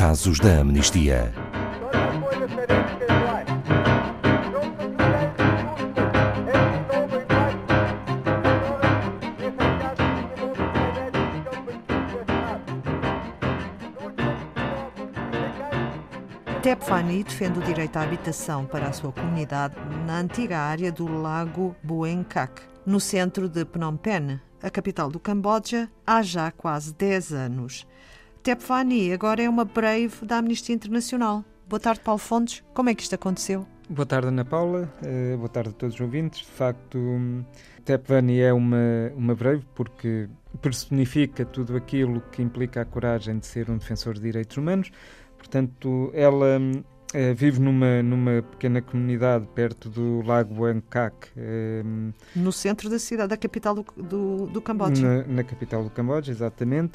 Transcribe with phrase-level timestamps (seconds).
[0.00, 1.30] Casos da Amnistia.
[16.62, 19.74] Tep Fani defende o direito à habitação para a sua comunidade
[20.06, 25.90] na antiga área do Lago Buenkak, no centro de Phnom Penh, a capital do Camboja,
[26.06, 27.86] há já quase 10 anos.
[28.42, 31.44] Tep Fani agora é uma brave da Amnistia Internacional.
[31.68, 32.64] Boa tarde, Paulo Fontes.
[32.74, 33.66] Como é que isto aconteceu?
[33.88, 34.92] Boa tarde, Ana Paula.
[35.02, 36.40] Uh, boa tarde a todos os ouvintes.
[36.40, 36.98] De facto,
[37.84, 40.28] Tep Fani é uma, uma brave porque
[40.60, 44.90] personifica tudo aquilo que implica a coragem de ser um defensor de direitos humanos
[45.40, 46.60] Portanto, ela
[47.12, 51.28] é, vive numa, numa pequena comunidade perto do Lago Buangkak.
[51.36, 51.82] É,
[52.36, 55.24] no centro da cidade, da capital do, do, do Camboja.
[55.26, 56.92] Na, na, capital do Camboja, exatamente.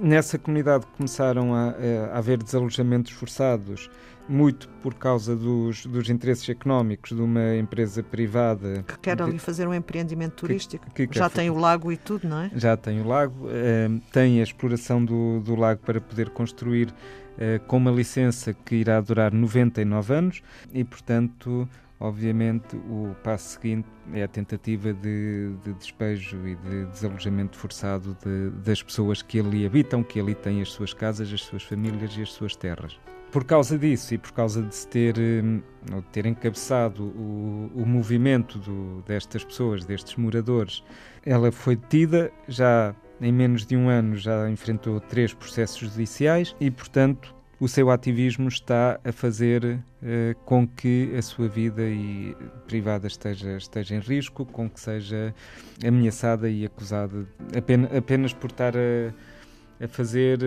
[0.00, 1.74] Nessa comunidade começaram a,
[2.12, 3.90] a haver desalojamentos forçados,
[4.28, 8.82] muito por causa dos, dos interesses económicos de uma empresa privada.
[8.88, 10.90] Que quer ali fazer um empreendimento turístico.
[10.92, 12.50] Que, que Já tem o lago e tudo, não é?
[12.54, 17.21] Já tem o lago, é, tem a exploração do, do lago para poder construir eh,
[17.66, 21.68] com uma licença que irá durar 99 anos e, portanto,
[22.02, 28.50] obviamente, o passo seguinte é a tentativa de, de despejo e de desalojamento forçado de,
[28.64, 32.22] das pessoas que ali habitam, que ali têm as suas casas, as suas famílias e
[32.22, 32.98] as suas terras.
[33.30, 37.86] Por causa disso e por causa de se ter, eh, de ter encabeçado o, o
[37.86, 40.84] movimento do, destas pessoas, destes moradores,
[41.24, 46.70] ela foi detida já em menos de um ano já enfrentou três processos judiciais e,
[46.70, 53.06] portanto, o seu ativismo está a fazer uh, com que a sua vida e privada
[53.06, 55.32] esteja, esteja em risco, com que seja
[55.86, 57.24] ameaçada e acusada
[57.56, 59.12] apenas, apenas por estar a
[59.82, 60.38] a fazer,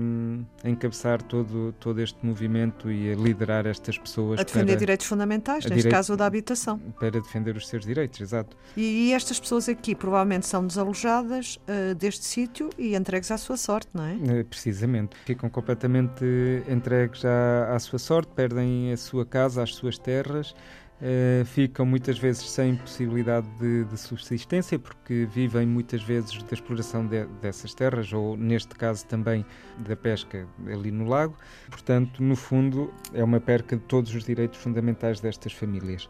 [0.00, 4.38] um, a encabeçar todo, todo este movimento e a liderar estas pessoas.
[4.38, 6.78] A defender para, direitos fundamentais, neste direito, caso o da habitação.
[7.00, 8.54] Para defender os seus direitos, exato.
[8.76, 13.56] E, e estas pessoas aqui provavelmente são desalojadas uh, deste sítio e entregues à sua
[13.56, 14.40] sorte, não é?
[14.40, 15.16] Uh, precisamente.
[15.24, 16.24] Ficam completamente
[16.68, 20.54] entregues à, à sua sorte, perdem a sua casa, as suas terras.
[20.96, 27.06] Uh, ficam muitas vezes sem possibilidade de, de, subsistência porque vivem muitas vezes da exploração
[27.06, 29.44] de, dessas terras ou neste caso também
[29.76, 31.36] da pesca ali no lago.
[31.68, 36.08] Portanto, no fundo, é uma perca de todos os direitos fundamentais destas famílias.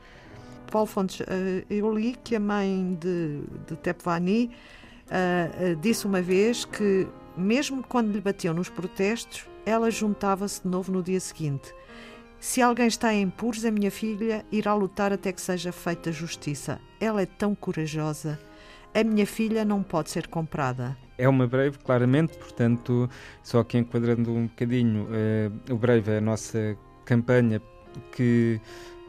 [0.71, 1.25] Paulo Fontes, uh,
[1.69, 4.53] eu li que a mãe de, de Tepvani
[5.07, 10.93] uh, disse uma vez que mesmo quando lhe batiam nos protestos, ela juntava-se de novo
[10.93, 11.75] no dia seguinte.
[12.39, 16.79] Se alguém está em puros, a minha filha irá lutar até que seja feita justiça.
[17.01, 18.39] Ela é tão corajosa.
[18.95, 20.97] A minha filha não pode ser comprada.
[21.19, 23.09] É uma Brave, claramente, portanto,
[23.43, 27.61] só que enquadrando um bocadinho, eh, o Brave é a nossa campanha
[28.13, 28.61] que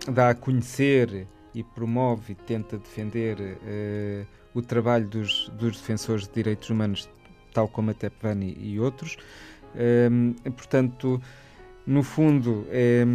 [0.10, 6.34] dá a conhecer e promove e tenta defender eh, o trabalho dos, dos, defensores de
[6.34, 7.10] direitos humanos,
[7.54, 9.18] tal como a Tepvani e outros.
[9.76, 10.10] Eh,
[10.56, 11.22] portanto,
[11.88, 13.06] no fundo, é,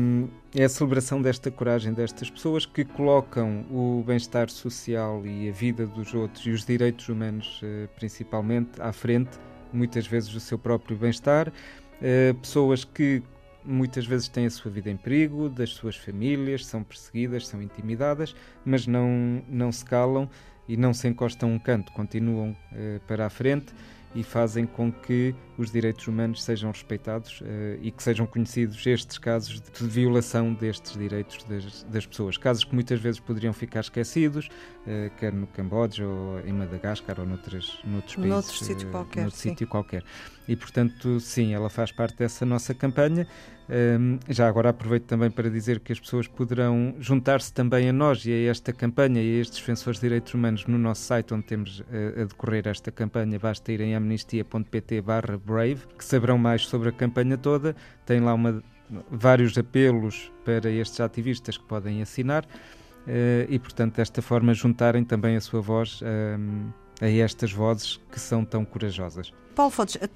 [0.56, 5.87] é, a celebração desta coragem destas pessoas que colocam o bem-estar social e a vida
[5.87, 9.38] dos outros e os direitos humanos, eh, principalmente, à frente,
[9.75, 11.53] muitas vezes, do seu próprio bem-estar.
[12.00, 13.22] Eh, pessoas que
[13.62, 18.34] muitas vezes têm a sua vida em perigo, das suas famílias, são perseguidas, são intimidadas,
[18.65, 20.31] mas não, não se calam
[20.66, 23.75] e não se encostam um canto, continuam eh, para a frente
[24.14, 27.44] e fazem com que os direitos humanos sejam respeitados uh,
[27.80, 32.36] e que sejam conhecidos estes casos de violação destes direitos das, das pessoas.
[32.36, 37.26] Casos que muitas vezes poderiam ficar esquecidos, uh, quer no Camboja ou em Madagascar ou
[37.26, 38.30] noutras, noutros países.
[38.30, 39.20] Noutro sítio eh, qualquer.
[39.22, 40.04] Noutro sítio qualquer.
[40.48, 43.26] E, portanto, sim, ela faz parte dessa nossa campanha.
[43.68, 48.24] Um, já agora aproveito também para dizer que as pessoas poderão juntar-se também a nós
[48.26, 51.44] e a esta campanha e a estes defensores de direitos humanos no nosso site onde
[51.44, 53.38] temos a, a decorrer esta campanha.
[53.38, 55.03] Basta ir em amnistia.pt
[55.44, 57.76] Brave, que saberão mais sobre a campanha toda.
[58.04, 58.62] Tem lá uma,
[59.10, 65.36] vários apelos para estes ativistas que podem assinar uh, e, portanto, desta forma, juntarem também
[65.36, 66.70] a sua voz um,
[67.00, 69.32] a estas vozes que são tão corajosas.
[69.54, 70.08] Paulo Fontes, a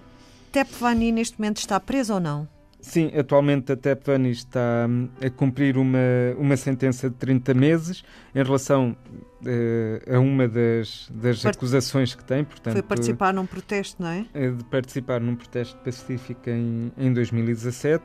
[0.53, 2.56] Tepvani neste momento está preso ou não?
[2.87, 5.99] Sim, atualmente a Tepvani está hum, a cumprir uma,
[6.39, 8.97] uma sentença de 30 meses em relação
[9.43, 11.57] uh, a uma das, das Part...
[11.57, 12.45] acusações que tem.
[12.45, 14.51] Portanto, Foi participar num protesto, não é?
[14.53, 18.05] De participar num protesto pacífico em, em 2017.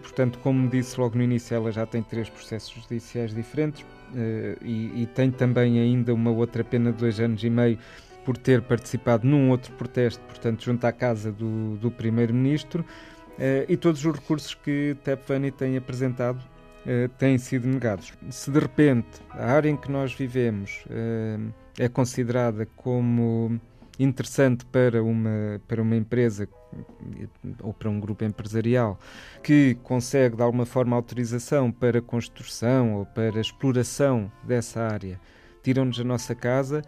[0.00, 5.02] Portanto, como disse logo no início, ela já tem três processos judiciais diferentes uh, e,
[5.02, 7.76] e tem também ainda uma outra pena de dois anos e meio
[8.24, 12.84] por ter participado num outro protesto, portanto, junto à casa do, do Primeiro-Ministro.
[13.68, 16.42] E todos os recursos que Tepvani tem apresentado
[17.18, 18.12] têm sido negados.
[18.30, 20.84] Se de repente a área em que nós vivemos
[21.78, 23.60] é considerada como
[23.98, 26.48] interessante para uma, para uma empresa
[27.62, 28.98] ou para um grupo empresarial
[29.42, 35.20] que consegue de alguma forma autorização para construção ou para exploração dessa área,
[35.62, 36.82] tiram-nos a nossa casa,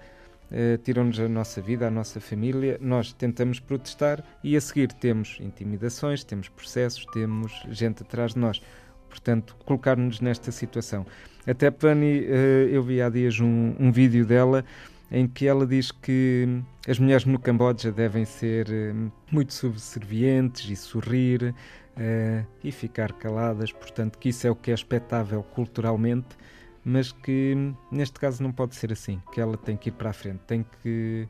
[0.50, 5.38] eh, tiram-nos a nossa vida, a nossa família, nós tentamos protestar e a seguir temos
[5.40, 8.60] intimidações, temos processos, temos gente atrás de nós.
[9.08, 11.06] Portanto, colocar-nos nesta situação.
[11.46, 14.64] Até Pani, eh, eu vi há dias um, um vídeo dela
[15.10, 18.92] em que ela diz que as mulheres no Camboja devem ser eh,
[19.30, 21.54] muito subservientes e sorrir
[21.96, 26.36] uh, e ficar caladas, portanto, que isso é o que é expectável culturalmente,
[26.84, 27.56] mas que
[27.90, 30.64] neste caso não pode ser assim, que ela tem que ir para a frente, tem
[30.82, 31.26] que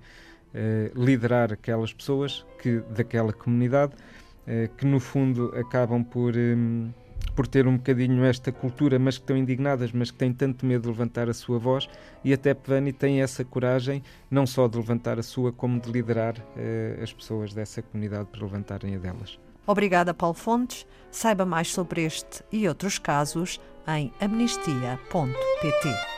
[0.55, 6.35] uh, liderar aquelas pessoas que, daquela comunidade uh, que no fundo acabam por.
[6.37, 6.91] Um,
[7.35, 10.83] por ter um bocadinho esta cultura, mas que estão indignadas, mas que têm tanto medo
[10.83, 11.89] de levantar a sua voz,
[12.23, 16.37] e até Pevani tem essa coragem, não só de levantar a sua, como de liderar
[16.39, 19.39] uh, as pessoas dessa comunidade para levantarem a delas.
[19.67, 20.87] Obrigada, Paulo Fontes.
[21.11, 26.14] Saiba mais sobre este e outros casos em amnistia.pt.